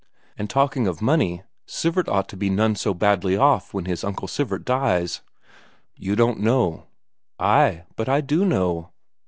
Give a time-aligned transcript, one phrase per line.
[0.35, 4.27] And talking of money, Sivert ought to be none so badly off when his Uncle
[4.27, 5.21] Sivert dies."
[5.95, 6.87] "You don't know."
[7.37, 8.89] "Ay, but I do know."